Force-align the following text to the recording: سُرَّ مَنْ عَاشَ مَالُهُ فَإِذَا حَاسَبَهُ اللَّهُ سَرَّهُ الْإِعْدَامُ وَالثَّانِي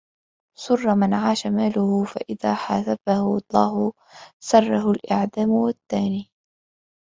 سُرَّ 0.59 0.95
مَنْ 0.95 1.13
عَاشَ 1.13 1.45
مَالُهُ 1.47 2.03
فَإِذَا 2.03 2.53
حَاسَبَهُ 2.55 3.37
اللَّهُ 3.53 3.93
سَرَّهُ 4.43 4.91
الْإِعْدَامُ 4.91 5.49
وَالثَّانِي 5.49 6.31